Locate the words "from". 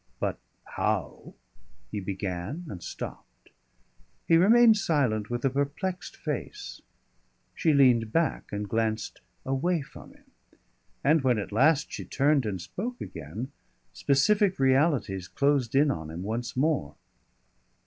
9.83-10.13